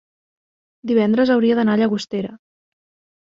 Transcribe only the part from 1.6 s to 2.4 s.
a Llagostera.